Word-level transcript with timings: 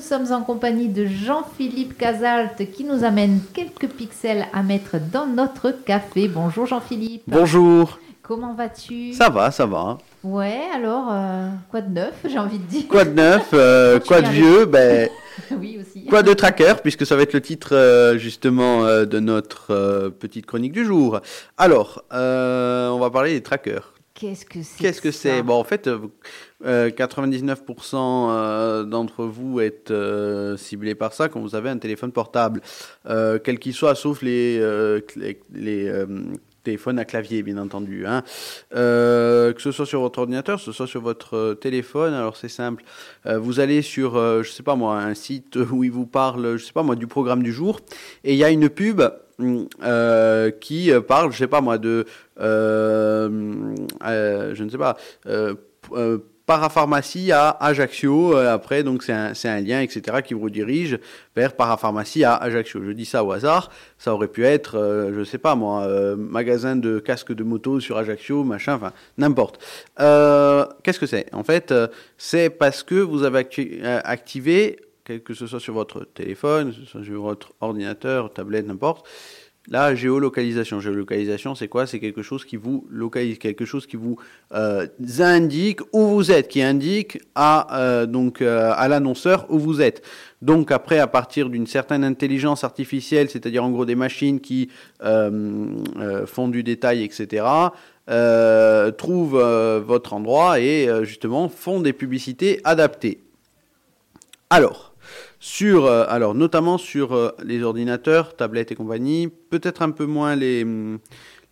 Nous 0.00 0.06
sommes 0.06 0.32
en 0.32 0.40
compagnie 0.40 0.88
de 0.88 1.04
Jean-Philippe 1.04 1.98
Casalte 1.98 2.70
qui 2.72 2.84
nous 2.84 3.04
amène 3.04 3.38
quelques 3.52 3.86
pixels 3.86 4.46
à 4.54 4.62
mettre 4.62 4.96
dans 5.12 5.26
notre 5.26 5.72
café. 5.72 6.26
Bonjour 6.26 6.64
Jean-Philippe. 6.64 7.24
Bonjour. 7.26 7.98
Comment 8.22 8.54
vas-tu? 8.54 9.12
Ça 9.12 9.28
va, 9.28 9.50
ça 9.50 9.66
va. 9.66 9.98
Ouais, 10.24 10.62
alors, 10.74 11.08
euh, 11.12 11.50
quoi 11.70 11.82
de 11.82 11.92
neuf, 11.92 12.14
j'ai 12.26 12.38
envie 12.38 12.58
de 12.58 12.64
dire? 12.64 12.88
Quoi 12.88 13.04
de 13.04 13.10
neuf 13.10 13.50
euh, 13.52 14.00
Quoi 14.00 14.22
de 14.22 14.28
vieux? 14.28 14.64
Ben, 14.64 15.10
Oui, 15.50 15.78
aussi. 15.78 16.06
Quoi 16.06 16.22
de 16.22 16.32
tracker, 16.32 16.76
puisque 16.82 17.04
ça 17.04 17.14
va 17.14 17.20
être 17.20 17.34
le 17.34 17.42
titre 17.42 17.76
euh, 17.76 18.16
justement 18.16 18.84
de 19.04 19.20
notre 19.20 20.08
petite 20.18 20.46
chronique 20.46 20.72
du 20.72 20.86
jour. 20.86 21.20
Alors, 21.58 22.04
on 22.10 22.98
va 22.98 23.10
parler 23.10 23.34
des 23.34 23.42
trackers. 23.42 23.92
Qu'est-ce 24.20 24.44
que 24.44 24.62
c'est 24.62 24.78
Qu'est-ce 24.78 25.00
que 25.00 25.12
c'est 25.12 25.42
Bon, 25.42 25.54
en 25.54 25.64
fait, 25.64 25.86
euh, 25.86 25.98
euh, 26.66 26.90
99% 26.90 27.94
euh, 27.94 28.84
d'entre 28.84 29.24
vous 29.24 29.60
êtes 29.60 29.90
euh, 29.90 30.58
ciblés 30.58 30.94
par 30.94 31.14
ça 31.14 31.30
quand 31.30 31.40
vous 31.40 31.54
avez 31.54 31.70
un 31.70 31.78
téléphone 31.78 32.12
portable, 32.12 32.60
euh, 33.06 33.38
quel 33.42 33.58
qu'il 33.58 33.72
soit, 33.72 33.94
sauf 33.94 34.20
les, 34.20 34.58
euh, 34.60 35.00
les, 35.16 35.40
les, 35.54 35.88
euh, 35.88 36.06
téléphones 36.62 36.98
à 36.98 37.06
clavier, 37.06 37.42
bien 37.42 37.56
entendu. 37.56 38.04
Hein. 38.06 38.22
Euh, 38.74 39.54
que 39.54 39.62
ce 39.62 39.72
soit 39.72 39.86
sur 39.86 40.00
votre 40.02 40.18
ordinateur, 40.18 40.58
que 40.58 40.64
ce 40.64 40.72
soit 40.72 40.86
sur 40.86 41.00
votre 41.00 41.34
euh, 41.34 41.54
téléphone, 41.54 42.12
alors 42.12 42.36
c'est 42.36 42.48
simple. 42.48 42.84
Euh, 43.24 43.38
vous 43.38 43.58
allez 43.58 43.80
sur, 43.80 44.16
euh, 44.16 44.42
je 44.42 44.50
sais 44.50 44.62
pas 44.62 44.76
moi, 44.76 44.98
un 44.98 45.14
site 45.14 45.56
où 45.56 45.82
il 45.82 45.90
vous 45.92 46.06
parle, 46.06 46.58
je 46.58 46.64
sais 46.66 46.74
pas 46.74 46.82
moi, 46.82 46.94
du 46.94 47.06
programme 47.06 47.42
du 47.42 47.54
jour, 47.54 47.80
et 48.24 48.34
il 48.34 48.38
y 48.38 48.44
a 48.44 48.50
une 48.50 48.68
pub 48.68 49.00
euh, 49.82 50.50
qui 50.50 50.92
euh, 50.92 51.00
parle, 51.00 51.32
je 51.32 51.38
sais 51.38 51.46
pas 51.46 51.60
moi, 51.60 51.78
de, 51.78 52.04
euh, 52.40 53.28
je 54.00 54.62
ne 54.62 54.68
sais 54.68 54.78
pas, 54.78 54.96
parapharmacie 56.46 57.30
à 57.30 57.50
Ajaccio. 57.60 58.36
après, 58.36 58.82
donc 58.82 59.04
c'est 59.04 59.12
un, 59.12 59.32
un 59.44 59.60
lien, 59.60 59.80
etc., 59.80 60.18
qui 60.24 60.34
vous 60.34 60.40
redirige 60.40 60.98
vers 61.36 61.54
parapharmacie 61.54 62.24
à 62.24 62.34
Ajaccio. 62.34 62.82
Je 62.84 62.90
dis 62.90 63.04
ça 63.04 63.22
au 63.22 63.30
hasard. 63.30 63.70
Ça 63.98 64.12
aurait 64.12 64.26
pu 64.28 64.44
être, 64.44 64.76
euh, 64.76 65.12
je 65.16 65.22
sais 65.22 65.38
pas 65.38 65.54
moi, 65.54 65.86
magasin 66.16 66.74
de 66.76 66.98
casques 66.98 67.32
de 67.32 67.44
moto 67.44 67.78
sur 67.78 67.98
Ajaccio, 67.98 68.42
machin, 68.42 68.74
enfin 68.74 68.92
n'importe. 69.16 69.62
Qu'est-ce 69.96 70.98
que 70.98 71.06
c'est? 71.06 71.32
En 71.32 71.44
fait, 71.44 71.72
c'est 72.18 72.50
parce 72.50 72.82
que 72.82 72.96
vous 72.96 73.22
avez 73.22 73.40
acti- 73.44 73.80
activé, 74.04 74.80
que 75.18 75.34
ce 75.34 75.46
soit 75.46 75.60
sur 75.60 75.74
votre 75.74 76.04
téléphone, 76.04 76.72
sur 76.86 77.22
votre 77.22 77.52
ordinateur, 77.60 78.32
tablette, 78.32 78.66
n'importe. 78.66 79.06
La 79.68 79.94
géolocalisation. 79.94 80.80
Géolocalisation, 80.80 81.54
c'est 81.54 81.68
quoi? 81.68 81.86
C'est 81.86 82.00
quelque 82.00 82.22
chose 82.22 82.46
qui 82.46 82.56
vous 82.56 82.86
localise, 82.90 83.38
quelque 83.38 83.66
chose 83.66 83.86
qui 83.86 83.96
vous 83.96 84.16
euh, 84.52 84.86
indique 85.18 85.80
où 85.92 86.06
vous 86.06 86.32
êtes, 86.32 86.48
qui 86.48 86.62
indique 86.62 87.20
à 87.34 87.78
euh, 87.78 88.06
euh, 88.40 88.72
à 88.74 88.88
l'annonceur 88.88 89.46
où 89.50 89.58
vous 89.58 89.82
êtes. 89.82 90.02
Donc 90.40 90.72
après, 90.72 90.98
à 90.98 91.06
partir 91.06 91.50
d'une 91.50 91.66
certaine 91.66 92.04
intelligence 92.04 92.64
artificielle, 92.64 93.28
c'est-à-dire 93.28 93.62
en 93.62 93.70
gros 93.70 93.84
des 93.84 93.94
machines 93.94 94.40
qui 94.40 94.70
font 94.98 96.48
du 96.48 96.62
détail, 96.62 97.04
etc., 97.04 97.44
trouvent 98.96 99.82
votre 99.86 100.14
endroit 100.14 100.58
et 100.58 100.88
justement 101.02 101.50
font 101.50 101.80
des 101.80 101.92
publicités 101.92 102.60
adaptées. 102.64 103.20
Alors, 104.48 104.89
sur, 105.42 105.86
euh, 105.86 106.04
alors 106.08 106.34
notamment 106.34 106.76
sur 106.78 107.12
euh, 107.14 107.30
les 107.42 107.62
ordinateurs, 107.62 108.36
tablettes 108.36 108.70
et 108.72 108.74
compagnie, 108.74 109.28
peut-être 109.28 109.80
un 109.82 109.90
peu 109.90 110.04
moins 110.06 110.36
les, 110.36 110.66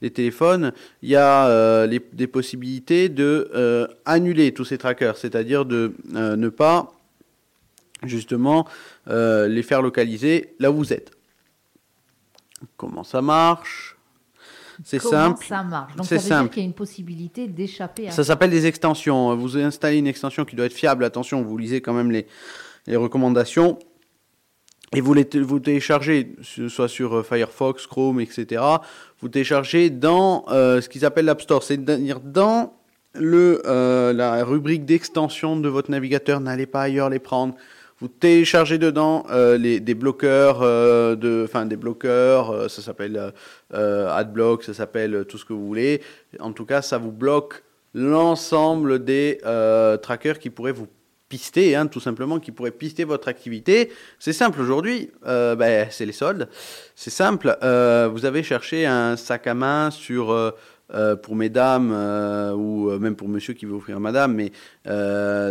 les 0.02 0.10
téléphones, 0.10 0.72
il 1.02 1.08
y 1.08 1.16
a 1.16 1.48
euh, 1.48 1.86
les- 1.86 2.04
des 2.12 2.26
possibilités 2.26 3.08
de 3.08 3.88
annuler 4.04 4.52
tous 4.52 4.64
ces 4.66 4.78
trackers, 4.78 5.16
c'est-à-dire 5.16 5.64
de 5.64 5.94
ne 6.12 6.48
pas 6.50 6.92
justement 8.04 8.66
les 9.06 9.62
faire 9.62 9.82
localiser 9.82 10.54
là 10.60 10.70
où 10.70 10.76
vous 10.76 10.92
êtes. 10.92 11.10
Comment 12.76 13.04
ça 13.04 13.22
marche? 13.22 13.96
C'est 14.84 15.00
simple. 15.00 15.44
ça 15.44 15.64
marche? 15.64 15.96
Donc, 15.96 16.06
C'est 16.06 16.16
ça 16.18 16.22
veut 16.22 16.28
dire 16.28 16.36
simple. 16.38 16.50
qu'il 16.54 16.62
y 16.62 16.66
a 16.66 16.68
une 16.68 16.72
possibilité 16.74 17.48
d'échapper 17.48 18.06
à 18.08 18.10
Ça 18.12 18.22
s'appelle 18.22 18.50
des 18.50 18.66
extensions. 18.66 19.34
Vous 19.34 19.56
installez 19.58 19.96
une 19.98 20.06
extension 20.06 20.44
qui 20.44 20.54
doit 20.54 20.66
être 20.66 20.72
fiable. 20.72 21.02
Attention, 21.04 21.42
vous 21.42 21.58
lisez 21.58 21.80
quand 21.80 21.92
même 21.94 22.12
les, 22.12 22.26
les 22.88 22.96
recommandations. 22.96 23.78
Et 24.96 25.02
vous 25.02 25.12
les 25.12 25.28
vous 25.34 25.60
téléchargez, 25.60 26.34
soit 26.68 26.88
sur 26.88 27.18
euh, 27.18 27.22
Firefox, 27.22 27.86
Chrome, 27.86 28.20
etc. 28.20 28.62
Vous 29.20 29.28
téléchargez 29.28 29.90
dans 29.90 30.46
euh, 30.48 30.80
ce 30.80 30.88
qu'ils 30.88 31.04
appellent 31.04 31.26
l'App 31.26 31.42
Store, 31.42 31.62
c'est-à-dire 31.62 32.20
dans 32.20 32.72
le, 33.14 33.60
euh, 33.66 34.14
la 34.14 34.42
rubrique 34.44 34.86
d'extension 34.86 35.58
de 35.58 35.68
votre 35.68 35.90
navigateur. 35.90 36.40
N'allez 36.40 36.64
pas 36.64 36.82
ailleurs 36.82 37.10
les 37.10 37.18
prendre. 37.18 37.54
Vous 38.00 38.08
téléchargez 38.08 38.78
dedans 38.78 39.26
les, 39.58 39.80
des 39.80 39.94
bloqueurs, 39.94 40.60
de, 40.60 41.42
enfin 41.44 41.66
des 41.66 41.74
bloqueurs, 41.74 42.70
ça 42.70 42.80
s'appelle 42.80 43.32
AdBlock, 43.74 44.62
ça 44.62 44.72
s'appelle 44.72 45.24
tout 45.28 45.36
ce 45.36 45.44
que 45.44 45.52
vous 45.52 45.66
voulez. 45.66 46.00
En 46.38 46.52
tout 46.52 46.64
cas, 46.64 46.80
ça 46.80 46.96
vous 46.98 47.10
bloque 47.10 47.64
l'ensemble 47.94 49.02
des 49.04 49.40
trackers 50.00 50.38
qui 50.38 50.50
pourraient 50.50 50.70
vous 50.70 50.86
pister, 51.28 51.76
hein, 51.76 51.86
tout 51.86 52.00
simplement, 52.00 52.38
qui 52.38 52.52
pourraient 52.52 52.70
pister 52.70 53.04
votre 53.04 53.28
activité. 53.28 53.92
C'est 54.18 54.32
simple 54.32 54.60
aujourd'hui, 54.60 55.10
euh, 55.26 55.54
ben, 55.54 55.88
c'est 55.90 56.06
les 56.06 56.12
soldes. 56.12 56.48
C'est 56.94 57.10
simple, 57.10 57.56
euh, 57.62 58.08
vous 58.12 58.24
avez 58.24 58.42
cherché 58.42 58.86
un 58.86 59.16
sac 59.16 59.46
à 59.46 59.54
main 59.54 59.90
sur, 59.90 60.30
euh, 60.30 60.50
euh, 60.94 61.16
pour 61.16 61.36
mesdames 61.36 61.92
ou 62.56 62.90
même 62.98 63.14
pour 63.14 63.28
monsieur 63.28 63.54
qui 63.54 63.66
veut 63.66 63.74
offrir 63.74 64.00
madame, 64.00 64.34
mais 64.34 64.52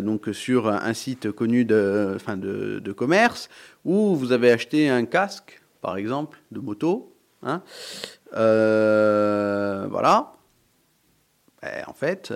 donc 0.02 0.30
sur 0.34 0.68
un 0.68 0.94
site 0.94 1.32
connu 1.32 1.64
de, 1.64 2.18
de, 2.36 2.92
commerce 2.92 3.50
où 3.86 4.16
vous 4.16 4.32
avez 4.32 4.52
acheté 4.52 4.90
un 4.90 5.06
casque, 5.06 5.62
par 5.82 5.98
exemple, 5.98 6.40
de 6.52 6.60
moto. 6.60 7.14
Hein, 7.44 7.62
voilà. 8.32 10.34
Ben, 11.62 11.84
en 11.88 11.94
fait, 11.94 12.34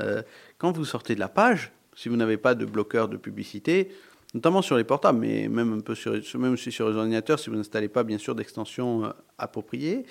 quand 0.59 0.77
vous 0.77 0.85
sortez 0.85 1.15
de 1.15 1.19
la 1.19 1.29
page, 1.29 1.71
si 1.95 2.09
vous 2.09 2.15
n'avez 2.15 2.37
pas 2.37 2.55
de 2.55 2.65
bloqueur 2.65 3.07
de 3.07 3.17
publicité, 3.17 3.91
notamment 4.33 4.61
sur 4.61 4.77
les 4.77 4.83
portables, 4.83 5.19
mais 5.19 5.47
même 5.49 5.73
un 5.73 5.79
peu 5.81 5.95
sur, 5.95 6.13
même 6.35 6.53
aussi 6.53 6.71
sur 6.71 6.89
les 6.89 6.95
ordinateurs, 6.95 7.37
si 7.37 7.49
vous 7.49 7.55
n'installez 7.55 7.89
pas 7.89 8.03
bien 8.03 8.17
sûr 8.17 8.33
d'extension 8.33 9.05
euh, 9.05 9.09
appropriée, 9.37 10.05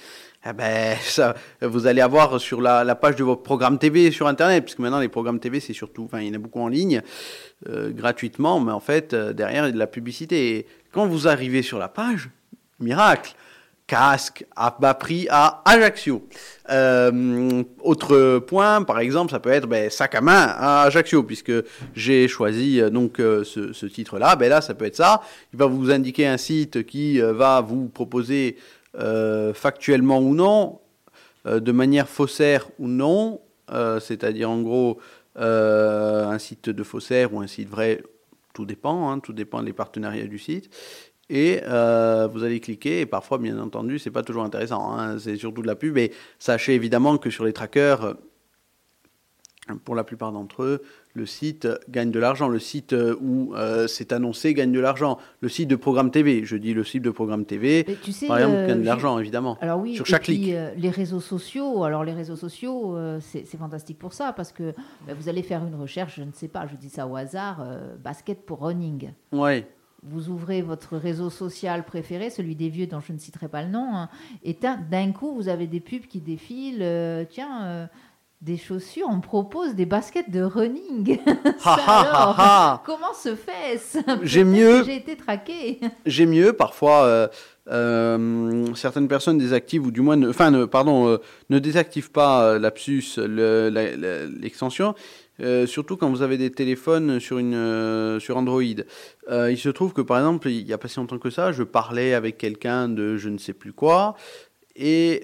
eh 0.47 0.53
ben, 0.53 0.97
ça, 1.03 1.35
vous 1.63 1.87
allez 1.87 2.01
avoir 2.01 2.39
sur 2.41 2.61
la, 2.61 2.85
la 2.85 2.95
page 2.95 3.17
de 3.17 3.25
votre 3.25 3.43
programme 3.43 3.79
TV 3.79 4.11
sur 4.11 4.27
Internet, 4.27 4.65
puisque 4.65 4.81
maintenant 4.81 5.01
les 5.01 5.09
programmes 5.09 5.41
TV, 5.41 5.61
c'est 5.61 5.73
surtout, 5.73 6.05
enfin, 6.05 6.21
il 6.21 6.29
y 6.29 6.31
en 6.31 6.35
a 6.35 6.39
beaucoup 6.39 6.61
en 6.61 6.69
ligne, 6.69 7.03
euh, 7.69 7.91
gratuitement, 7.91 8.61
mais 8.61 8.73
en 8.73 8.81
fait, 8.81 9.15
euh, 9.15 9.33
derrière, 9.33 9.65
il 9.65 9.69
y 9.69 9.71
a 9.71 9.73
de 9.73 9.79
la 9.79 9.87
publicité. 9.87 10.57
Et 10.57 10.67
quand 10.93 11.07
vous 11.07 11.27
arrivez 11.27 11.63
sur 11.63 11.79
la 11.79 11.89
page, 11.89 12.31
miracle, 12.79 13.35
casque 13.91 14.45
à 14.55 14.77
bas 14.79 14.95
prix 14.95 15.27
à 15.31 15.63
Ajaccio. 15.65 16.25
Euh, 16.71 17.65
autre 17.83 18.39
point, 18.39 18.85
par 18.85 19.01
exemple, 19.01 19.33
ça 19.33 19.41
peut 19.41 19.51
être 19.51 19.67
ben, 19.67 19.91
sac 19.91 20.15
à 20.15 20.21
main 20.21 20.47
à 20.47 20.83
Ajaccio, 20.83 21.25
puisque 21.25 21.53
j'ai 21.93 22.29
choisi 22.29 22.81
euh, 22.81 22.89
donc 22.89 23.19
euh, 23.19 23.43
ce, 23.43 23.87
titre-là. 23.87 24.37
Ben 24.37 24.49
là, 24.49 24.61
ça 24.61 24.75
peut 24.75 24.85
être 24.85 24.95
ça. 24.95 25.23
Il 25.53 25.59
va 25.59 25.67
vous 25.67 25.91
indiquer 25.91 26.29
un 26.29 26.37
site 26.37 26.87
qui 26.87 27.19
va 27.21 27.61
vous 27.61 27.89
proposer 27.89 28.57
factuellement 29.55 30.21
ou 30.21 30.35
non, 30.35 30.81
de 31.47 31.73
manière 31.73 32.09
faussaire 32.09 32.69
ou 32.79 32.87
non, 32.87 33.41
c'est-à-dire 34.01 34.51
en 34.51 34.61
gros 34.63 34.99
un 35.37 36.39
site 36.39 36.71
de 36.71 36.83
faussaire 36.85 37.35
ou 37.35 37.41
un 37.41 37.47
site 37.47 37.69
vrai, 37.69 38.03
tout 38.53 38.67
dépend, 38.67 39.11
hein, 39.11 39.19
tout 39.21 39.33
dépend 39.33 39.63
des 39.63 39.73
partenariats 39.73 40.27
du 40.27 40.39
site. 40.39 40.71
Et 41.31 41.61
euh, 41.63 42.29
vous 42.31 42.43
allez 42.43 42.59
cliquer, 42.59 43.01
et 43.01 43.07
parfois, 43.07 43.39
bien 43.39 43.57
entendu, 43.59 44.01
c'est 44.01 44.11
pas 44.11 44.25
toujours 44.25 44.43
intéressant, 44.43 44.99
hein, 44.99 45.17
c'est 45.19 45.37
surtout 45.37 45.63
de 45.63 45.69
la 45.69 45.77
pub. 45.77 45.97
Et 45.97 46.13
sachez 46.41 46.75
évidemment 46.75 47.19
que 47.19 47.31
sur 47.31 47.45
les 47.45 47.53
trackers, 47.53 48.17
pour 49.85 49.95
la 49.95 50.05
plupart 50.05 50.33
d'entre 50.33 50.65
eux, 50.65 50.83
le 51.15 51.27
site 51.27 51.69
gagne 51.89 52.11
de 52.11 52.19
l'argent. 52.19 52.49
Le 52.49 52.59
site 52.59 52.95
où 53.21 53.55
euh, 53.55 53.87
c'est 53.87 54.13
annoncé 54.13 54.55
gagne 54.55 54.73
de 54.73 54.81
l'argent. 54.81 55.19
Le 55.41 55.49
site 55.49 55.69
de 55.69 55.77
programme 55.77 56.11
TV, 56.11 56.45
je 56.45 56.57
dis 56.57 56.75
le 56.75 56.85
site 56.85 57.03
de 57.03 57.11
programme 57.11 57.45
TV, 57.45 57.87
tu 58.03 58.13
sais, 58.13 58.27
par 58.27 58.39
exemple, 58.39 58.57
euh, 58.57 58.67
gagne 58.67 58.81
de 58.81 58.87
l'argent, 58.87 59.19
évidemment. 59.19 59.57
Alors 59.61 59.81
oui, 59.81 59.95
Sur 59.95 60.07
et 60.07 60.11
chaque 60.11 60.23
puis, 60.23 60.39
clic. 60.39 60.55
euh, 60.55 60.73
les 60.77 60.91
réseaux 60.91 61.21
sociaux, 61.21 61.85
alors 61.85 62.05
les 62.05 62.13
réseaux 62.13 62.37
sociaux, 62.37 62.97
c'est 63.21 63.57
fantastique 63.57 63.99
pour 63.99 64.13
ça 64.13 64.33
parce 64.33 64.53
que 64.53 64.73
bah, 65.07 65.15
vous 65.19 65.29
allez 65.29 65.43
faire 65.43 65.65
une 65.65 65.81
recherche, 65.81 66.17
je 66.17 66.23
ne 66.23 66.33
sais 66.33 66.49
pas, 66.49 66.67
je 66.67 66.77
dis 66.77 66.91
ça 66.91 67.07
au 67.07 67.17
hasard, 67.17 67.65
basket 68.03 68.45
pour 68.45 68.61
running. 68.67 69.13
Ouais. 69.33 69.67
Vous 70.03 70.29
ouvrez 70.31 70.63
votre 70.63 70.97
réseau 70.97 71.29
social 71.29 71.85
préféré, 71.85 72.31
celui 72.31 72.57
des 72.57 72.69
vieux 72.71 72.87
dont 72.87 73.01
je 73.01 73.13
ne 73.13 73.19
citerai 73.19 73.49
pas 73.49 73.63
le 73.63 73.69
nom, 73.69 73.87
hein, 73.95 74.09
et 74.45 74.57
d'un 74.91 75.13
coup 75.13 75.35
vous 75.35 75.49
avez 75.49 75.67
des 75.67 75.81
pubs 75.81 76.07
qui 76.07 76.21
défilent. 76.21 76.79
euh, 76.83 77.25
tiens, 77.29 77.65
euh, 77.65 77.87
des 78.41 78.57
chaussures, 78.57 79.07
on 79.11 79.21
propose 79.21 79.75
des 79.75 79.85
baskets 79.85 80.31
de 80.31 80.41
running. 80.41 81.19
Ça 81.59 81.75
alors. 81.75 82.83
Comment 82.87 83.13
se 83.13 83.35
fait-ce 83.35 83.99
J'ai 84.23 84.45
mieux. 84.45 84.83
J'ai 84.85 84.97
été 84.97 85.15
traqué. 85.15 85.79
J'ai 86.07 86.25
mieux, 86.25 86.55
parfois, 86.55 87.03
euh, 87.05 87.29
euh, 87.71 88.65
certaines 88.75 89.09
personnes 89.09 89.37
désactivent, 89.39 89.87
ou 89.87 89.91
du 89.91 90.01
moins, 90.01 90.17
ne, 90.17 90.31
enfin, 90.31 90.51
ne, 90.51 90.65
pardon, 90.65 91.07
euh, 91.09 91.19
ne 91.51 91.59
désactivent 91.59 92.11
pas 92.13 92.45
euh, 92.45 92.59
lapsus, 92.59 93.05
le- 93.19 93.69
la- 93.69 93.95
la- 93.97 94.25
l'extension, 94.27 94.95
euh, 95.41 95.67
surtout 95.67 95.97
quand 95.97 96.11
vous 96.11 96.23
avez 96.23 96.39
des 96.39 96.51
téléphones 96.51 97.21
sur, 97.21 97.39
une, 97.39 97.55
euh, 97.55 98.21
sur 98.21 98.37
Android. 98.37 98.63
il 98.63 99.59
se 99.59 99.69
trouve 99.69 99.93
que 99.93 100.01
par 100.03 100.19
exemple, 100.19 100.49
il 100.49 100.65
n'y 100.65 100.73
a 100.73 100.79
pas 100.79 100.89
si 100.89 100.99
longtemps 100.99 101.19
que 101.19 101.31
ça, 101.31 101.53
je 101.53 101.63
parlais 101.63 102.15
avec 102.15 102.39
quelqu'un 102.39 102.89
de 102.89 103.17
je 103.17 103.29
ne 103.29 103.39
sais 103.39 103.53
plus 103.53 103.73
quoi, 103.73 104.17
et 104.77 105.23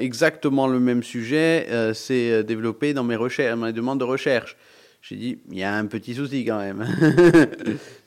exactement 0.00 0.66
le 0.66 0.80
même 0.80 1.02
sujet 1.02 1.92
s'est 1.94 2.44
développé 2.44 2.94
dans 2.94 3.04
mes, 3.04 3.16
recherches, 3.16 3.58
mes 3.58 3.72
demandes 3.72 4.00
de 4.00 4.04
recherche. 4.04 4.56
J'ai 5.02 5.16
dit, 5.16 5.38
il 5.50 5.58
y 5.58 5.62
a 5.62 5.74
un 5.74 5.86
petit 5.86 6.14
souci 6.14 6.44
quand 6.44 6.58
même. 6.58 6.86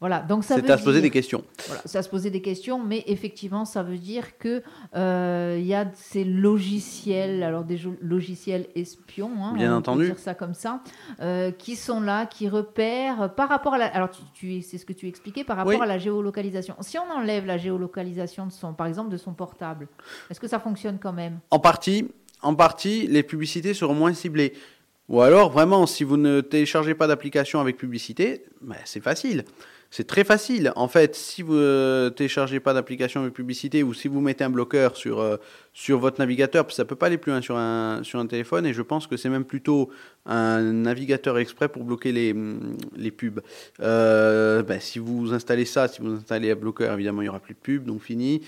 Voilà, 0.00 0.20
donc 0.20 0.44
ça 0.44 0.54
C'est 0.54 0.70
à 0.70 0.78
se 0.78 0.82
poser 0.84 1.02
des 1.02 1.10
questions. 1.10 1.44
Voilà, 1.66 1.82
c'est 1.84 1.98
à 1.98 2.02
se 2.02 2.08
poser 2.08 2.30
des 2.30 2.40
questions, 2.40 2.82
mais 2.82 3.04
effectivement, 3.06 3.66
ça 3.66 3.82
veut 3.82 3.98
dire 3.98 4.38
que 4.38 4.62
euh, 4.96 5.58
il 5.60 5.66
y 5.66 5.74
a 5.74 5.90
ces 5.94 6.24
logiciels, 6.24 7.42
alors 7.42 7.64
des 7.64 7.78
logiciels 8.00 8.66
espions, 8.74 9.30
hein, 9.44 9.52
bien 9.54 9.74
on 9.74 9.78
entendu, 9.78 10.04
peut 10.04 10.12
dire 10.12 10.18
ça 10.18 10.34
comme 10.34 10.54
ça, 10.54 10.82
euh, 11.20 11.50
qui 11.50 11.76
sont 11.76 12.00
là, 12.00 12.24
qui 12.24 12.48
repèrent 12.48 13.34
par 13.34 13.50
rapport 13.50 13.74
à 13.74 13.78
la. 13.78 13.86
Alors, 13.88 14.08
tu, 14.32 14.62
c'est 14.62 14.78
ce 14.78 14.86
que 14.86 14.94
tu 14.94 15.06
expliquais 15.06 15.44
par 15.44 15.58
rapport 15.58 15.82
à 15.82 15.86
la 15.86 15.98
géolocalisation. 15.98 16.76
Si 16.80 16.96
on 16.98 17.12
enlève 17.12 17.44
la 17.44 17.58
géolocalisation 17.58 18.46
de 18.46 18.52
son, 18.52 18.72
par 18.72 18.86
exemple, 18.86 19.10
de 19.10 19.18
son 19.18 19.34
portable, 19.34 19.86
est-ce 20.30 20.40
que 20.40 20.48
ça 20.48 20.60
fonctionne 20.60 20.98
quand 20.98 21.12
même? 21.12 21.40
En 21.50 21.58
partie, 21.58 22.08
en 22.40 22.54
partie, 22.54 23.06
les 23.06 23.22
publicités 23.22 23.74
seront 23.74 23.94
moins 23.94 24.14
ciblées. 24.14 24.54
Ou 25.10 25.20
alors, 25.20 25.50
vraiment, 25.50 25.86
si 25.86 26.04
vous 26.04 26.16
ne 26.16 26.40
téléchargez 26.40 26.94
pas 26.94 27.06
d'application 27.06 27.60
avec 27.60 27.76
publicité, 27.76 28.44
ben, 28.62 28.76
c'est 28.84 29.02
facile. 29.02 29.44
C'est 29.90 30.06
très 30.06 30.22
facile. 30.22 30.72
En 30.76 30.86
fait, 30.86 31.16
si 31.16 31.42
vous 31.42 31.54
ne 31.54 31.58
euh, 31.58 32.10
téléchargez 32.10 32.60
pas 32.60 32.72
d'application 32.72 33.24
de 33.24 33.28
publicité 33.28 33.82
ou 33.82 33.92
si 33.92 34.06
vous 34.06 34.20
mettez 34.20 34.44
un 34.44 34.50
bloqueur 34.50 34.96
sur, 34.96 35.18
euh, 35.18 35.36
sur 35.72 35.98
votre 35.98 36.18
navigateur, 36.18 36.70
ça 36.70 36.82
ne 36.82 36.88
peut 36.88 36.96
pas 36.96 37.06
aller 37.06 37.18
plus 37.18 37.30
loin 37.30 37.40
sur 37.40 37.56
un, 37.56 38.02
sur 38.02 38.18
un 38.18 38.26
téléphone, 38.26 38.66
et 38.66 38.72
je 38.72 38.82
pense 38.82 39.06
que 39.06 39.16
c'est 39.16 39.28
même 39.28 39.44
plutôt 39.44 39.90
un 40.26 40.60
navigateur 40.60 41.38
exprès 41.38 41.68
pour 41.68 41.84
bloquer 41.84 42.12
les, 42.12 42.34
les 42.96 43.10
pubs. 43.10 43.40
Euh, 43.80 44.62
ben, 44.62 44.80
si 44.80 44.98
vous 44.98 45.32
installez 45.32 45.64
ça, 45.64 45.88
si 45.88 46.02
vous 46.02 46.12
installez 46.12 46.50
un 46.50 46.56
bloqueur, 46.56 46.92
évidemment, 46.94 47.22
il 47.22 47.26
n'y 47.26 47.28
aura 47.28 47.40
plus 47.40 47.54
de 47.54 47.60
pubs, 47.60 47.84
donc 47.84 48.02
fini. 48.02 48.42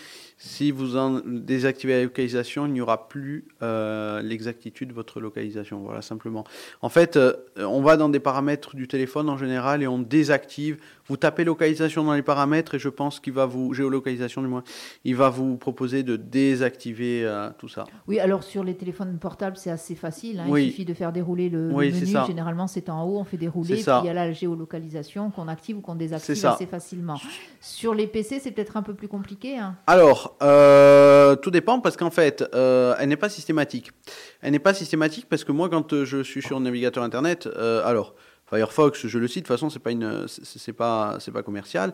Si 0.45 0.73
vous 0.73 0.97
en 0.97 1.21
désactivez 1.25 1.95
la 1.95 2.03
localisation, 2.03 2.67
il 2.67 2.73
n'y 2.73 2.81
aura 2.81 3.09
plus 3.09 3.45
euh, 3.63 4.21
l'exactitude 4.23 4.89
de 4.89 4.95
votre 4.95 5.21
localisation. 5.21 5.79
Voilà, 5.81 6.03
simplement. 6.03 6.45
En 6.81 6.89
fait, 6.89 7.17
euh, 7.17 7.35
on 7.59 7.81
va 7.81 7.97
dans 7.97 8.09
des 8.09 8.19
paramètres 8.19 8.75
du 8.75 8.89
téléphone 8.89 9.29
en 9.29 9.37
général 9.37 9.85
et 9.85 9.87
on 9.87 10.01
désactive. 10.01 10.79
Vous 11.07 11.17
tapez 11.17 11.45
localisation 11.45 12.03
dans 12.03 12.15
les 12.15 12.23
paramètres 12.23 12.75
et 12.75 12.81
je 12.81 12.89
pense 12.89 13.21
qu'il 13.21 13.35
va 13.35 13.47
vous, 13.47 13.73
géolocalisation 13.73 14.43
du 14.43 14.49
moins, 14.49 14.65
il 15.05 15.15
va 15.15 15.29
vous 15.29 15.57
proposer 15.57 16.03
de 16.03 16.17
désactiver 16.17 17.12
euh, 17.23 17.51
tout 17.59 17.69
ça. 17.69 17.85
Oui, 18.09 18.19
alors 18.19 18.43
sur 18.43 18.65
les 18.65 18.75
téléphones 18.75 19.19
portables, 19.19 19.57
c'est 19.57 19.71
assez 19.71 19.95
facile. 19.95 20.41
Hein. 20.41 20.57
Il 20.57 20.71
suffit 20.71 20.85
de 20.85 20.95
faire 20.95 21.13
dérouler 21.13 21.49
le, 21.49 21.69
menu. 21.69 22.17
Généralement, 22.27 22.67
c'est 22.67 22.89
en 22.89 23.05
haut, 23.05 23.19
on 23.19 23.25
fait 23.25 23.37
dérouler. 23.37 23.75
Puis 23.75 23.85
il 24.03 24.07
y 24.07 24.11
a 24.11 24.15
la 24.15 24.33
géolocalisation 24.33 25.31
qu'on 25.31 25.49
active 25.49 25.79
ou 25.79 25.81
qu'on 25.81 25.95
désactive 25.95 26.47
assez 26.47 26.67
facilement. 26.67 27.21
Sur 27.61 27.95
les 27.95 28.07
PC, 28.07 28.41
c'est 28.41 28.51
peut-être 28.51 28.77
un 28.77 28.83
peu 28.83 28.95
plus 28.95 29.09
compliqué. 29.09 29.59
Hein. 29.59 29.77
Alors, 29.87 30.37
euh, 30.43 31.37
tout 31.37 31.51
dépend 31.51 31.81
parce 31.81 31.97
qu'en 31.97 32.11
fait, 32.11 32.45
euh, 32.55 32.95
elle 32.99 33.09
n'est 33.09 33.17
pas 33.17 33.29
systématique. 33.29 33.93
Elle 34.41 34.53
n'est 34.53 34.59
pas 34.59 34.75
systématique 34.75 35.27
parce 35.29 35.45
que 35.45 35.53
moi, 35.53 35.69
quand 35.69 35.93
euh, 35.93 36.05
je 36.05 36.23
suis 36.23 36.43
sur 36.43 36.57
un 36.57 36.61
navigateur 36.61 37.05
internet, 37.05 37.49
alors 37.85 38.15
Firefox, 38.49 39.07
je 39.07 39.19
le 39.19 39.29
cite, 39.29 39.45
de 39.45 39.49
toute 39.49 39.55
façon, 39.55 39.71
c'est 39.71 39.79
pas 39.79 39.93
une, 39.93 40.27
c'est 40.29 40.73
pas, 40.73 41.17
c'est 41.21 41.31
pas 41.31 41.43
commercial. 41.43 41.93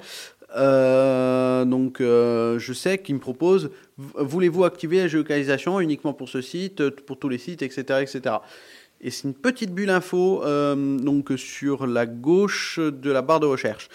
Donc, 1.69 1.99
je 2.00 2.73
sais 2.75 2.99
qu'il 2.99 3.15
me 3.15 3.20
propose, 3.20 3.70
voulez-vous 3.97 4.65
activer 4.65 4.99
la 4.99 5.09
géolocalisation 5.09 5.81
uniquement 5.81 6.12
pour 6.12 6.29
ce 6.29 6.41
site, 6.41 6.91
pour 6.91 7.19
tous 7.19 7.29
les 7.29 7.38
sites, 7.38 7.62
etc., 7.62 8.00
etc. 8.03 8.37
Et 9.00 9.11
c'est 9.11 9.29
une 9.29 9.35
petite 9.35 9.73
bulle 9.73 9.91
info, 9.91 10.43
donc 10.76 11.32
sur 11.37 11.87
la 11.87 12.06
gauche 12.06 12.79
de 12.81 13.11
la 13.11 13.23
barre 13.23 13.41
de 13.41 13.47
recherche 13.47 13.88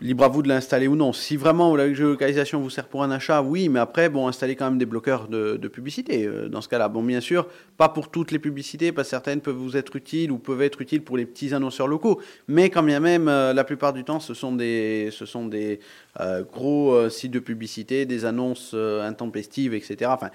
libre 0.00 0.24
à 0.24 0.28
vous 0.28 0.42
de 0.42 0.48
l'installer 0.48 0.88
ou 0.88 0.96
non. 0.96 1.12
Si 1.12 1.36
vraiment 1.36 1.74
la 1.76 1.92
géolocalisation 1.92 2.60
vous 2.60 2.70
sert 2.70 2.88
pour 2.88 3.02
un 3.02 3.10
achat, 3.10 3.42
oui, 3.42 3.68
mais 3.68 3.80
après, 3.80 4.08
bon, 4.08 4.28
installez 4.28 4.56
quand 4.56 4.66
même 4.66 4.78
des 4.78 4.86
bloqueurs 4.86 5.28
de, 5.28 5.56
publicité 5.68 6.26
euh, 6.26 6.48
dans 6.48 6.60
ce 6.60 6.68
cas-là. 6.68 6.88
Bon, 6.88 7.02
bien 7.02 7.20
sûr, 7.20 7.46
pas 7.76 7.88
pour 7.88 8.10
toutes 8.10 8.30
les 8.30 8.38
publicités, 8.38 8.92
parce 8.92 9.08
que 9.08 9.10
certaines 9.10 9.40
peuvent 9.40 9.56
vous 9.56 9.76
être 9.76 9.96
utiles 9.96 10.32
ou 10.32 10.38
peuvent 10.38 10.62
être 10.62 10.80
utiles 10.80 11.02
pour 11.02 11.16
les 11.16 11.26
petits 11.26 11.54
annonceurs 11.54 11.86
locaux, 11.86 12.20
mais 12.46 12.70
quand 12.70 12.82
bien 12.82 13.00
même, 13.00 13.28
euh, 13.28 13.52
la 13.52 13.64
plupart 13.64 13.92
du 13.92 14.04
temps, 14.04 14.20
ce 14.20 14.34
sont 14.34 14.52
des, 14.52 15.10
ce 15.12 15.26
sont 15.26 15.46
des 15.46 15.80
euh, 16.20 16.42
gros 16.42 17.08
sites 17.10 17.32
de 17.32 17.38
publicité, 17.38 18.06
des 18.06 18.24
annonces 18.24 18.74
intempestives, 18.74 19.74
etc. 19.74 20.10
Enfin, 20.12 20.30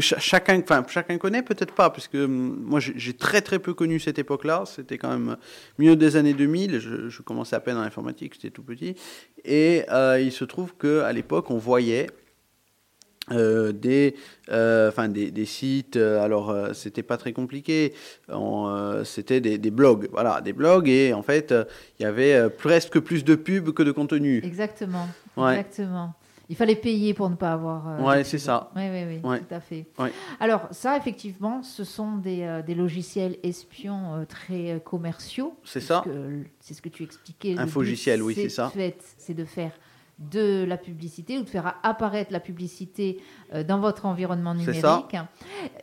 chacun, 0.00 0.60
enfin, 0.60 0.84
chacun 0.88 1.18
connaît, 1.18 1.42
peut-être 1.42 1.74
pas, 1.74 1.90
puisque 1.90 2.14
hum, 2.14 2.58
moi, 2.64 2.80
j'ai 2.80 3.12
très 3.12 3.40
très 3.40 3.58
peu 3.58 3.74
connu 3.74 4.00
cette 4.00 4.18
époque-là. 4.18 4.64
C'était 4.66 4.98
quand 4.98 5.10
même 5.10 5.36
mieux 5.78 5.96
des 5.96 6.16
années 6.16 6.34
2000. 6.34 6.78
Je, 6.78 7.22
commençais 7.22 7.56
à 7.56 7.60
peine 7.60 7.74
dans 7.74 7.82
l'informatique, 7.82 8.34
c'était 8.34 8.50
tout 8.50 8.62
petit. 8.68 8.94
Et 9.44 9.84
euh, 9.90 10.20
il 10.20 10.32
se 10.32 10.44
trouve 10.44 10.74
qu'à 10.76 11.12
l'époque, 11.12 11.50
on 11.50 11.58
voyait 11.58 12.08
euh, 13.30 13.72
des, 13.72 14.14
euh, 14.50 14.88
enfin 14.88 15.08
des, 15.08 15.30
des, 15.30 15.44
sites, 15.44 15.96
alors 15.96 16.54
c'était 16.74 17.02
pas 17.02 17.16
très 17.16 17.32
compliqué, 17.32 17.92
c'était 19.04 19.40
des, 19.40 19.58
des, 19.58 19.70
blogs, 19.70 20.08
voilà, 20.12 20.40
des 20.40 20.52
blogs, 20.52 20.88
et 20.88 21.12
en 21.12 21.22
fait, 21.22 21.54
il 21.98 22.02
y 22.02 22.06
avait 22.06 22.48
presque 22.48 23.00
plus 23.00 23.24
de 23.24 23.34
pubs 23.34 23.72
que 23.72 23.82
de 23.82 23.92
contenu. 23.92 24.40
Exactement, 24.44 25.08
exactement. 25.36 26.14
Il 26.50 26.56
fallait 26.56 26.76
payer 26.76 27.12
pour 27.12 27.28
ne 27.28 27.34
pas 27.34 27.52
avoir. 27.52 27.88
Euh, 27.88 28.02
ouais, 28.02 28.24
c'est 28.24 28.38
ça. 28.38 28.70
Oui, 28.74 28.82
oui, 28.90 29.20
oui, 29.22 29.38
tout 29.40 29.54
à 29.54 29.60
fait. 29.60 29.86
Alors, 30.40 30.66
ça, 30.70 30.96
effectivement, 30.96 31.62
ce 31.62 31.84
sont 31.84 32.16
des, 32.16 32.42
euh, 32.42 32.62
des 32.62 32.74
logiciels 32.74 33.36
espions 33.42 34.14
euh, 34.14 34.24
très 34.24 34.80
commerciaux. 34.84 35.54
C'est 35.64 35.80
ça. 35.80 36.04
C'est 36.60 36.74
ce 36.74 36.82
que 36.82 36.88
tu 36.88 37.02
expliquais. 37.02 37.56
Infogiciel, 37.58 38.22
oui, 38.22 38.34
c'est 38.34 38.48
ça. 38.48 38.72
C'est 39.18 39.34
de 39.34 39.44
faire 39.44 39.72
de 40.18 40.64
la 40.66 40.76
publicité 40.76 41.38
ou 41.38 41.44
de 41.44 41.48
faire 41.48 41.76
apparaître 41.84 42.32
la 42.32 42.40
publicité 42.40 43.22
dans 43.68 43.78
votre 43.78 44.04
environnement 44.04 44.52
numérique. 44.52 44.80
Ça. 44.80 45.06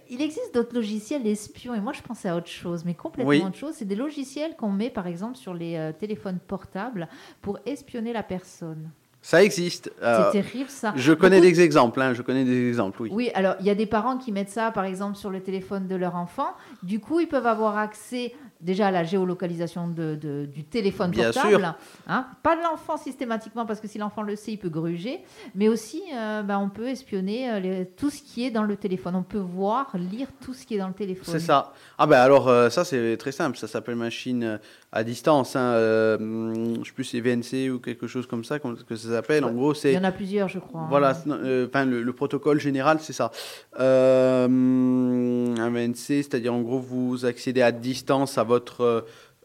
Il 0.09 0.21
existe 0.21 0.53
d'autres 0.53 0.75
logiciels 0.75 1.25
espions 1.25 1.73
et 1.73 1.79
moi 1.79 1.93
je 1.93 2.01
pensais 2.01 2.27
à 2.27 2.35
autre 2.35 2.49
chose, 2.49 2.83
mais 2.83 2.95
complètement 2.95 3.47
autre 3.47 3.55
chose. 3.55 3.75
C'est 3.77 3.85
des 3.85 3.95
logiciels 3.95 4.57
qu'on 4.57 4.71
met 4.71 4.89
par 4.89 5.07
exemple 5.07 5.37
sur 5.37 5.53
les 5.53 5.91
téléphones 5.99 6.39
portables 6.39 7.07
pour 7.41 7.59
espionner 7.65 8.11
la 8.11 8.23
personne. 8.23 8.89
Ça 9.25 9.43
existe. 9.43 9.91
c'est 9.99 10.43
terrible 10.43 10.69
ça. 10.69 10.93
Je 10.95 11.11
connais 11.11 11.41
des 11.41 11.59
exemples, 11.59 11.99
hein, 11.99 12.13
je 12.13 12.21
connais 12.21 12.43
des 12.43 12.67
exemples, 12.67 13.01
oui. 13.01 13.09
Oui, 13.11 13.31
alors 13.33 13.55
il 13.59 13.65
y 13.65 13.71
a 13.71 13.75
des 13.75 13.87
parents 13.87 14.19
qui 14.19 14.31
mettent 14.31 14.51
ça, 14.51 14.69
par 14.69 14.85
exemple, 14.85 15.17
sur 15.17 15.31
le 15.31 15.41
téléphone 15.41 15.87
de 15.87 15.95
leur 15.95 16.15
enfant. 16.15 16.49
Du 16.83 16.99
coup, 16.99 17.19
ils 17.19 17.27
peuvent 17.27 17.47
avoir 17.47 17.75
accès 17.75 18.35
déjà 18.65 18.91
la 18.91 19.03
géolocalisation 19.03 19.87
de, 19.87 20.15
du 20.51 20.63
téléphone 20.63 21.11
Bien 21.11 21.31
portable. 21.31 21.75
Hein. 22.07 22.25
Pas 22.43 22.57
de 22.57 22.63
l'enfant 22.63 22.97
systématiquement, 22.97 23.65
parce 23.65 23.79
que 23.79 23.87
si 23.87 23.97
l'enfant 23.97 24.23
le 24.23 24.35
sait, 24.35 24.53
il 24.53 24.57
peut 24.57 24.69
gruger. 24.69 25.19
Mais 25.53 25.67
aussi, 25.69 26.01
euh, 26.13 26.41
ben, 26.41 26.57
on 26.59 26.69
peut 26.69 26.87
espionner 26.87 27.51
euh, 27.51 27.85
tout 27.95 28.09
ce 28.09 28.21
qui 28.21 28.45
est 28.45 28.51
dans 28.51 28.63
le 28.63 28.75
téléphone. 28.75 29.15
On 29.15 29.23
peut 29.23 29.37
voir, 29.37 29.95
lire 29.95 30.27
tout 30.43 30.53
ce 30.53 30.65
qui 30.65 30.75
est 30.75 30.79
dans 30.79 30.87
le 30.87 30.93
téléphone. 30.93 31.33
C'est 31.33 31.39
ça. 31.39 31.73
Ah 31.97 32.07
ben 32.07 32.19
alors, 32.19 32.49
euh, 32.49 32.69
ça 32.69 32.83
c'est 32.83 33.15
très 33.17 33.31
simple. 33.31 33.57
Ça 33.57 33.67
s'appelle 33.67 33.95
machine 33.95 34.59
à 34.91 35.03
distance. 35.03 35.55
Hein. 35.55 35.73
je 36.19 36.81
sais 36.83 36.91
plus, 36.93 37.03
c'est 37.03 37.19
VNC 37.19 37.69
ou 37.71 37.79
quelque 37.79 38.07
chose 38.07 38.25
comme 38.25 38.43
ça 38.43 38.59
que 38.59 38.95
ça 38.95 39.09
s'appelle. 39.09 39.45
En 39.45 39.51
gros, 39.51 39.73
c'est... 39.73 39.91
Il 39.91 39.95
y 39.95 39.99
en 39.99 40.03
a 40.03 40.11
plusieurs, 40.11 40.47
je 40.47 40.59
crois. 40.59 40.87
Voilà. 40.89 41.11
Enfin, 41.11 41.85
le, 41.85 42.01
le, 42.01 42.13
protocole 42.13 42.59
général, 42.59 42.97
c'est 43.01 43.13
ça. 43.13 43.31
un 43.77 44.47
VNC, 44.47 46.23
c'est-à-dire 46.23 46.53
en 46.53 46.61
gros, 46.61 46.79
vous 46.79 47.25
accédez 47.25 47.61
à 47.61 47.71
distance 47.71 48.37
à 48.37 48.43
votre 48.43 48.54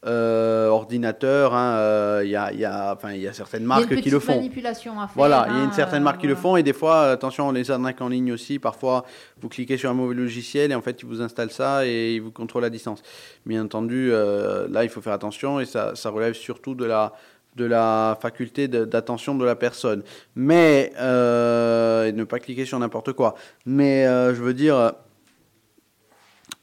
euh, 0.06 0.68
ordinateur. 0.68 1.54
Hein, 1.54 1.74
euh, 1.76 2.22
il 2.24 2.30
y, 2.30 2.36
a, 2.36 2.52
y, 2.52 2.64
a, 2.64 2.94
enfin, 2.94 3.12
y 3.12 3.26
a 3.26 3.32
certaines 3.32 3.64
marques 3.64 3.94
qui 4.00 4.08
le 4.08 4.18
font. 4.18 4.36
manipulation 4.36 4.98
à 4.98 5.06
faire. 5.06 5.14
Voilà, 5.14 5.46
il 5.48 5.54
y 5.54 5.58
a 5.58 5.62
une 5.62 5.68
hein, 5.68 5.72
certaine 5.72 6.02
marque 6.02 6.20
qui 6.20 6.26
le 6.26 6.34
font 6.34 6.56
et 6.56 6.62
des 6.62 6.72
fois, 6.72 7.10
attention, 7.10 7.48
on 7.48 7.52
les 7.52 7.70
arnaque 7.70 8.00
en 8.00 8.08
ligne 8.08 8.32
aussi. 8.32 8.58
Parfois, 8.58 9.04
vous 9.40 9.48
cliquez 9.48 9.76
sur 9.76 9.90
un 9.90 9.94
mauvais 9.94 10.14
logiciel 10.14 10.72
et 10.72 10.74
en 10.74 10.80
fait, 10.80 11.02
ils 11.02 11.06
vous 11.06 11.20
installent 11.20 11.50
ça 11.50 11.86
et 11.86 12.14
ils 12.14 12.20
vous 12.20 12.30
contrôlent 12.30 12.64
à 12.64 12.70
distance. 12.70 13.02
Bien 13.44 13.64
entendu, 13.64 14.10
euh, 14.10 14.66
là, 14.70 14.84
il 14.84 14.90
faut 14.90 15.02
faire 15.02 15.12
attention 15.12 15.60
et 15.60 15.66
ça, 15.66 15.94
ça 15.94 16.08
relève 16.08 16.34
surtout 16.34 16.74
de 16.74 16.84
la 16.84 17.12
de 17.56 17.64
la 17.64 18.16
faculté 18.22 18.68
d'attention 18.68 19.34
de 19.34 19.44
la 19.44 19.56
personne. 19.56 20.04
Mais, 20.36 20.92
euh, 21.00 22.12
ne 22.12 22.22
pas 22.22 22.38
cliquer 22.38 22.64
sur 22.64 22.78
n'importe 22.78 23.12
quoi. 23.12 23.34
Mais, 23.66 24.04
je 24.04 24.40
veux 24.40 24.54
dire, 24.54 24.92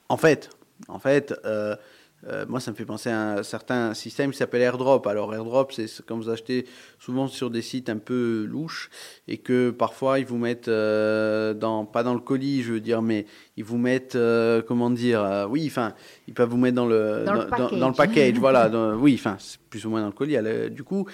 en 0.07 0.15
fait, 0.15 0.49
en 0.87 0.97
fait, 0.97 1.35
euh, 2.25 2.37
euh, 2.37 2.45
moi, 2.47 2.59
ça 2.59 2.71
me 2.71 2.75
fait 2.75 2.85
penser 2.85 3.09
à 3.09 3.33
un 3.33 3.43
certain 3.43 3.93
système 3.93 4.31
qui 4.31 4.37
s'appelle 4.37 4.61
AirDrop. 4.61 5.05
Alors, 5.07 5.33
AirDrop, 5.33 5.71
c'est 5.71 5.87
quand 6.05 6.17
vous 6.17 6.29
achetez 6.29 6.65
souvent 6.99 7.27
sur 7.27 7.49
des 7.49 7.61
sites 7.61 7.89
un 7.89 7.97
peu 7.97 8.45
louches 8.49 8.89
et 9.27 9.37
que 9.37 9.69
parfois 9.69 10.19
ils 10.19 10.25
vous 10.25 10.37
mettent 10.37 10.67
euh, 10.67 11.53
dans, 11.53 11.85
pas 11.85 12.03
dans 12.03 12.13
le 12.13 12.19
colis, 12.19 12.63
je 12.63 12.73
veux 12.73 12.79
dire, 12.79 13.01
mais 13.01 13.25
ils 13.55 13.63
vous 13.63 13.77
mettent, 13.77 14.17
comment 14.67 14.89
dire, 14.89 15.47
oui, 15.49 15.65
enfin, 15.67 15.93
ils 16.27 16.33
peuvent 16.33 16.49
vous 16.49 16.57
mettre 16.57 16.75
dans 16.75 16.85
le, 16.85 17.23
dans, 17.25 17.89
le, 17.89 17.95
package. 17.95 18.37
voilà, 18.37 18.69
oui, 18.95 19.15
enfin, 19.19 19.37
plus 19.69 19.85
ou 19.85 19.89
moins 19.89 20.01
dans 20.01 20.07
le 20.07 20.11
colis. 20.11 20.37
du 20.71 20.83
coup, 20.83 21.07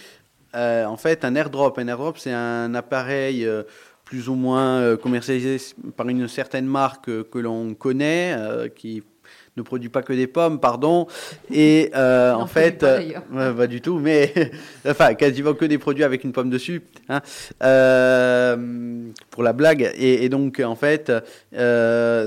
en 0.53 0.97
fait, 0.97 1.25
un 1.25 1.35
AirDrop, 1.35 1.77
un 1.77 1.87
AirDrop, 1.87 2.17
c'est 2.17 2.33
un 2.33 2.73
appareil 2.75 3.47
plus 4.03 4.29
ou 4.29 4.35
moins 4.35 4.97
commercialisé 4.97 5.57
par 5.95 6.07
une 6.09 6.27
certaine 6.27 6.65
marque 6.65 7.29
que 7.29 7.39
l'on 7.39 7.73
connaît, 7.73 8.37
qui 8.75 9.03
ne 9.57 9.61
produit 9.61 9.89
pas 9.89 10.01
que 10.01 10.13
des 10.13 10.27
pommes, 10.27 10.59
pardon. 10.59 11.07
Et 11.51 11.91
euh, 11.95 12.33
en 12.33 12.47
fait, 12.47 12.79
pas, 12.79 12.99
euh, 13.35 13.53
pas 13.53 13.67
du 13.67 13.81
tout, 13.81 13.99
mais 13.99 14.33
enfin 14.87 15.13
quasiment 15.13 15.53
que 15.53 15.65
des 15.65 15.77
produits 15.77 16.03
avec 16.03 16.23
une 16.23 16.31
pomme 16.31 16.49
dessus, 16.49 16.81
hein, 17.09 17.21
euh, 17.61 19.07
pour 19.29 19.43
la 19.43 19.53
blague. 19.53 19.91
Et, 19.95 20.25
et 20.25 20.29
donc 20.29 20.59
en 20.59 20.75
fait, 20.75 21.11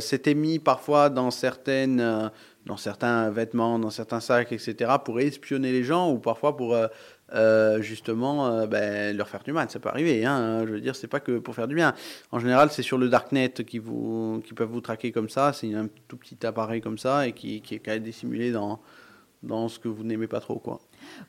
c'était 0.00 0.34
mis 0.34 0.58
parfois 0.58 1.10
dans 1.10 1.30
certaines, 1.30 2.30
dans 2.64 2.76
certains 2.76 3.30
vêtements, 3.30 3.78
dans 3.78 3.90
certains 3.90 4.20
sacs, 4.20 4.52
etc., 4.52 4.92
pour 5.04 5.20
espionner 5.20 5.72
les 5.72 5.84
gens 5.84 6.10
ou 6.10 6.18
parfois 6.18 6.56
pour 6.56 6.76
euh, 7.34 7.82
justement 7.82 8.46
euh, 8.46 8.66
ben, 8.66 9.16
leur 9.16 9.28
faire 9.28 9.42
du 9.42 9.52
mal. 9.52 9.68
Ça 9.70 9.78
peut 9.78 9.88
arriver. 9.88 10.24
Hein, 10.24 10.64
je 10.66 10.72
veux 10.72 10.80
dire, 10.80 10.94
c'est 10.94 11.08
pas 11.08 11.20
que 11.20 11.38
pour 11.38 11.54
faire 11.54 11.68
du 11.68 11.74
bien. 11.74 11.94
En 12.30 12.38
général, 12.38 12.70
c'est 12.70 12.82
sur 12.82 12.98
le 12.98 13.08
darknet 13.08 13.50
qui 13.66 13.78
vous, 13.78 14.42
qui 14.44 14.54
peuvent 14.54 14.70
vous 14.70 14.80
traquer 14.80 15.12
comme 15.12 15.28
ça. 15.28 15.52
C'est 15.52 15.74
un 15.74 15.88
tout 16.08 16.16
petit 16.16 16.46
appareil 16.46 16.80
comme 16.80 16.98
ça 16.98 17.26
et 17.26 17.32
qui, 17.32 17.60
qui 17.60 17.74
est 17.74 17.78
quand 17.78 17.92
même 17.92 18.02
dissimulé 18.02 18.52
dans 18.52 18.80
dans 19.42 19.68
ce 19.68 19.78
que 19.78 19.88
vous 19.88 20.04
n'aimez 20.04 20.26
pas 20.26 20.40
trop, 20.40 20.58
quoi. 20.58 20.80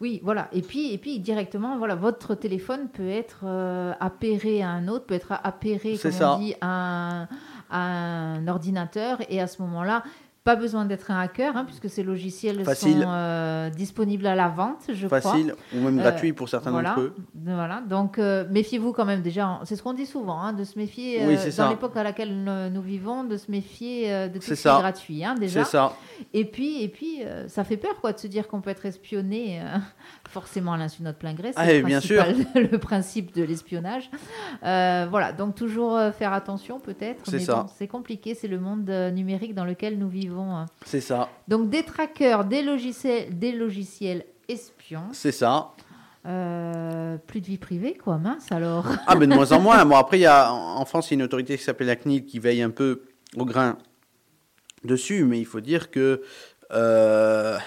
Oui, 0.02 0.20
voilà. 0.24 0.48
Et 0.52 0.62
puis, 0.62 0.94
et 0.94 0.98
puis 0.98 1.20
directement, 1.20 1.78
voilà, 1.78 1.96
votre 1.96 2.36
téléphone 2.36 2.88
peut 2.90 3.08
être 3.08 3.42
euh, 3.44 3.94
appairé 4.00 4.62
à 4.62 4.70
un 4.70 4.88
autre, 4.88 5.06
peut 5.06 5.14
être 5.14 5.34
appairé, 5.44 5.98
comme 5.98 6.12
on 6.22 6.40
dit, 6.40 6.56
à 6.62 7.22
un, 7.22 7.28
à 7.70 7.80
un 7.80 8.48
ordinateur. 8.48 9.20
Et 9.30 9.40
à 9.40 9.48
ce 9.48 9.62
moment-là, 9.62 10.04
pas 10.48 10.56
besoin 10.56 10.86
d'être 10.86 11.12
un 11.12 11.20
hacker, 11.20 11.58
hein, 11.58 11.66
puisque 11.66 11.90
ces 11.90 12.04
logiciels 12.04 12.64
Facile. 12.64 13.02
sont 13.02 13.10
euh, 13.10 13.70
disponibles 13.70 14.26
à 14.28 14.34
la 14.34 14.48
vente, 14.48 14.84
je 14.88 15.06
crois. 15.08 15.20
Facile 15.20 15.54
ou 15.76 15.82
même 15.82 16.00
Euh, 16.00 16.02
gratuit 16.02 16.32
pour 16.32 16.48
certains 16.48 16.72
voilà, 16.72 16.92
d'entre 16.92 17.02
eux. 17.02 17.14
voilà. 17.36 17.82
Donc 17.82 18.18
euh, 18.18 18.46
méfiez-vous 18.50 18.94
quand 18.94 19.04
même 19.04 19.22
déjà. 19.22 19.60
C'est 19.66 19.76
ce 19.76 19.84
qu'on 19.84 19.92
dit 19.92 20.06
souvent, 20.06 20.40
hein, 20.40 20.54
de 20.54 20.64
se 20.64 20.80
méfier 20.80 21.20
Oui, 21.28 21.36
dans 21.58 21.70
l'époque 21.70 21.98
à 21.98 22.04
laquelle 22.04 22.34
nous, 22.74 22.82
vivons, 22.82 23.26
de 23.26 23.36
se 23.36 23.52
méfier 23.52 24.10
de 24.30 24.38
tout 24.40 24.46
ce 24.46 24.54
qui 24.54 24.68
est 24.68 24.80
gratuit, 24.80 25.26
hein, 25.26 25.36
déjà. 25.36 25.66
C'est 25.66 25.72
ça. 25.72 25.94
Et 26.34 26.46
puis, 26.46 26.82
et 26.82 26.88
puis, 26.88 27.20
ça 27.48 27.66
fait 27.66 27.76
peur 27.76 28.00
quoi 28.00 28.14
de 28.14 28.20
se 28.20 28.28
dire 28.28 28.48
qu'on 28.48 28.62
peut 28.62 28.70
être 28.70 28.86
espionné, 28.86 29.62
forcément 30.30 30.72
à 30.72 30.78
l'insu 30.78 31.00
de 31.00 31.04
notre 31.08 31.18
plein 31.20 31.34
gré. 31.34 31.50
C'est 31.52 31.60
Ah, 31.60 31.74
le, 31.74 31.82
bien 31.82 32.00
principal- 32.00 32.36
le 32.72 32.78
principe 32.78 33.36
de 33.36 33.44
l'espionnage. 33.44 34.10
Voilà, 34.62 35.34
donc 35.34 35.56
toujours 35.56 36.00
faire 36.18 36.32
attention 36.32 36.80
peut-être. 36.80 37.24
C'est 37.28 37.40
ça. 37.40 37.64
bon, 37.64 37.66
c'est 37.78 37.88
compliqué, 37.90 38.34
c'est 38.34 38.48
le 38.48 38.60
monde 38.62 38.90
numérique 39.14 39.54
dans 39.54 39.66
lequel 39.66 39.98
nous 40.00 40.08
vivons. 40.08 40.37
Hein. 40.44 40.66
C'est 40.86 41.02
ça. 41.02 41.30
Donc 41.48 41.70
des 41.70 41.84
trackers, 41.84 42.46
des 42.46 42.62
logiciels, 42.62 43.38
des 43.38 43.52
logiciels 43.52 44.26
espions. 44.48 45.10
C'est 45.12 45.32
ça. 45.32 45.72
Euh, 46.26 47.18
plus 47.26 47.40
de 47.40 47.46
vie 47.46 47.58
privée, 47.58 47.94
quoi, 47.96 48.18
mince 48.18 48.52
alors. 48.52 48.86
Ah, 49.08 49.16
mais 49.16 49.28
de 49.28 49.34
moins 49.34 49.52
en 49.52 49.60
moins. 49.62 49.86
Bon, 49.86 49.96
après, 49.96 50.20
y 50.20 50.26
a, 50.26 50.52
en 50.52 50.84
France, 50.84 51.10
il 51.10 51.14
y 51.14 51.16
a 51.16 51.20
une 51.20 51.24
autorité 51.24 51.58
qui 51.58 51.64
s'appelle 51.64 51.88
la 51.88 51.96
CNIL 51.96 52.26
qui 52.26 52.40
veille 52.40 52.62
un 52.62 52.70
peu 52.70 53.04
au 53.38 53.46
grain 53.46 53.78
dessus, 54.84 55.24
mais 55.24 55.40
il 55.40 55.46
faut 55.46 55.62
dire 55.62 55.90
que 55.90 56.22
euh, 56.72 57.58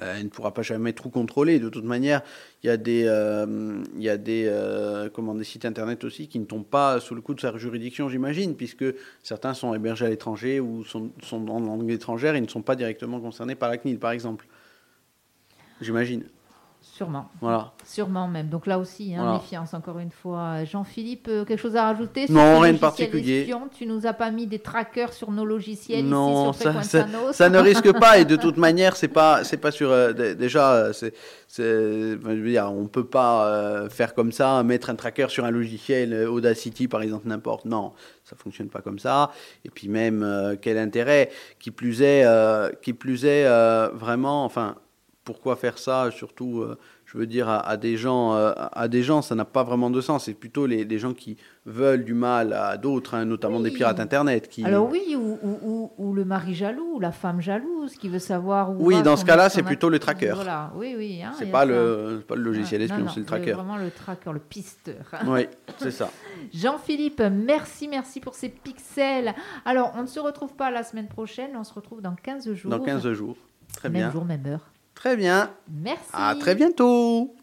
elle 0.00 0.24
ne 0.24 0.28
pourra 0.28 0.52
pas 0.52 0.62
jamais 0.62 0.92
tout 0.92 1.10
contrôler. 1.10 1.58
De 1.58 1.68
toute 1.68 1.84
manière, 1.84 2.22
il 2.62 2.66
y 2.66 2.70
a 2.70 2.76
des, 2.76 3.04
euh, 3.06 3.82
il 3.96 4.02
y 4.02 4.08
a 4.08 4.16
des, 4.16 4.44
euh, 4.46 5.08
comment, 5.10 5.34
des 5.34 5.44
sites 5.44 5.64
internet 5.64 6.04
aussi 6.04 6.28
qui 6.28 6.38
ne 6.38 6.44
tombent 6.44 6.66
pas 6.66 7.00
sous 7.00 7.14
le 7.14 7.20
coup 7.20 7.34
de 7.34 7.40
sa 7.40 7.56
juridiction, 7.56 8.08
j'imagine, 8.08 8.56
puisque 8.56 8.84
certains 9.22 9.54
sont 9.54 9.74
hébergés 9.74 10.06
à 10.06 10.08
l'étranger 10.08 10.60
ou 10.60 10.84
sont, 10.84 11.10
sont 11.22 11.48
en 11.48 11.60
langue 11.60 11.90
étrangère 11.90 12.34
et 12.34 12.40
ne 12.40 12.48
sont 12.48 12.62
pas 12.62 12.76
directement 12.76 13.20
concernés 13.20 13.54
par 13.54 13.70
la 13.70 13.78
CNIL, 13.78 13.98
par 13.98 14.10
exemple. 14.10 14.46
J'imagine. 15.80 16.24
Sûrement, 16.92 17.28
Voilà. 17.42 17.72
sûrement 17.84 18.26
même. 18.26 18.48
Donc 18.48 18.66
là 18.66 18.78
aussi, 18.78 19.12
hein, 19.14 19.18
Voilà. 19.22 19.32
méfiance 19.34 19.74
encore 19.74 19.98
une 19.98 20.10
fois. 20.10 20.64
Jean-Philippe, 20.64 21.26
euh, 21.28 21.44
quelque 21.44 21.58
chose 21.60 21.76
à 21.76 21.82
rajouter 21.84 22.24
Non, 22.30 22.54
ces 22.56 22.62
rien 22.62 22.72
de 22.72 22.78
particulier. 22.78 23.52
Tu 23.76 23.84
nous 23.86 24.06
as 24.06 24.14
pas 24.14 24.30
mis 24.30 24.46
des 24.46 24.60
trackers 24.60 25.12
sur 25.12 25.30
nos 25.30 25.44
logiciels 25.44 26.06
Non, 26.06 26.52
ici 26.52 26.62
sur 26.62 26.72
ça, 26.82 27.02
ça 27.32 27.48
ne 27.50 27.58
risque 27.68 27.92
pas 27.98 28.18
et 28.18 28.24
de 28.24 28.36
toute 28.36 28.56
manière 28.56 28.96
c'est 28.96 29.08
pas 29.08 29.44
c'est 29.44 29.58
pas 29.58 29.72
sur 29.72 29.90
euh, 29.90 30.12
dé- 30.14 30.34
déjà 30.34 30.72
euh, 30.72 30.92
c'est 30.94 31.12
c'est 31.48 31.62
je 31.62 32.16
veux 32.16 32.48
dire 32.50 32.70
on 32.72 32.86
peut 32.86 33.04
pas 33.06 33.46
euh, 33.46 33.90
faire 33.90 34.14
comme 34.14 34.32
ça 34.32 34.62
mettre 34.62 34.88
un 34.88 34.94
tracker 34.94 35.26
sur 35.28 35.44
un 35.44 35.50
logiciel 35.50 36.26
Audacity 36.26 36.88
par 36.88 37.02
exemple 37.02 37.28
n'importe 37.28 37.66
non 37.66 37.92
ça 38.24 38.36
fonctionne 38.36 38.68
pas 38.68 38.80
comme 38.80 38.98
ça 38.98 39.32
et 39.66 39.70
puis 39.70 39.88
même 39.88 40.22
euh, 40.22 40.56
quel 40.60 40.78
intérêt? 40.78 41.30
Qui 41.58 41.70
plus 41.70 42.00
est 42.02 42.24
qui 42.80 42.92
plus 42.94 43.24
est 43.26 43.46
vraiment 43.92 44.44
enfin 44.44 44.76
pourquoi 45.26 45.56
faire 45.56 45.76
ça 45.76 46.10
surtout 46.10 46.60
euh, 46.62 46.78
je 47.04 47.18
veux 47.18 47.26
dire 47.26 47.48
à, 47.48 47.58
à 47.68 47.76
des 47.76 47.96
gens 47.98 48.34
euh, 48.34 48.52
à 48.56 48.88
des 48.88 49.02
gens 49.02 49.20
ça 49.20 49.34
n'a 49.34 49.44
pas 49.44 49.62
vraiment 49.64 49.90
de 49.90 50.00
sens 50.00 50.24
c'est 50.24 50.34
plutôt 50.34 50.66
les, 50.66 50.84
les 50.84 50.98
gens 50.98 51.12
qui 51.12 51.36
veulent 51.66 52.04
du 52.04 52.14
mal 52.14 52.52
à 52.54 52.76
d'autres 52.78 53.14
hein, 53.14 53.24
notamment 53.26 53.60
des 53.60 53.70
pirates 53.72 54.00
internet 54.00 54.48
qui 54.48 54.64
Alors 54.64 54.88
oui, 54.88 55.16
ou, 55.16 55.36
ou, 55.42 55.58
ou- 55.62 55.92
ou 55.98 56.14
le 56.14 56.24
mari 56.24 56.54
jaloux, 56.54 56.92
ou 56.94 57.00
la 57.00 57.10
femme 57.12 57.40
jalouse 57.40 57.94
qui 57.96 58.08
veut 58.08 58.18
savoir 58.20 58.70
où. 58.70 58.76
Oui, 58.78 58.94
va 58.94 59.02
dans 59.02 59.16
ce 59.16 59.24
cas-là, 59.24 59.48
c'est 59.48 59.62
plutôt 59.64 59.88
le 59.88 59.98
tracker. 59.98 60.32
Voilà, 60.34 60.72
oui, 60.76 60.94
oui. 60.96 61.20
hein, 61.22 61.32
C'est 61.38 61.46
pas 61.50 61.60
ça. 61.60 61.64
le, 61.66 62.16
c'est 62.20 62.26
pas 62.26 62.36
le 62.36 62.42
logiciel 62.42 62.82
espion, 62.82 63.06
c'est 63.12 63.20
le 63.20 63.26
tracker. 63.26 63.52
Vraiment 63.52 63.76
le 63.76 63.90
tracker, 63.90 64.32
le 64.32 64.38
pisteur. 64.38 65.04
Oui, 65.26 65.48
c'est 65.78 65.90
ça. 65.90 66.08
Jean-Philippe, 66.54 67.20
merci, 67.32 67.88
merci 67.88 68.20
pour 68.20 68.34
ces 68.34 68.48
pixels. 68.48 69.34
Alors, 69.64 69.92
on 69.96 70.02
ne 70.02 70.06
se 70.06 70.20
retrouve 70.20 70.54
pas 70.54 70.70
la 70.70 70.82
semaine 70.84 71.08
prochaine, 71.08 71.50
on 71.56 71.64
se 71.64 71.74
retrouve 71.74 72.00
dans 72.00 72.14
15 72.14 72.52
jours. 72.54 72.70
Dans 72.70 72.80
15 72.80 73.10
jours. 73.12 73.36
Très 73.74 73.88
même 73.88 74.02
bien. 74.02 74.10
jour, 74.12 74.24
même 74.24 74.46
heure. 74.46 74.70
Très 74.96 75.16
bien. 75.16 75.54
Merci. 75.68 76.10
À 76.12 76.34
très 76.34 76.56
bientôt. 76.56 77.36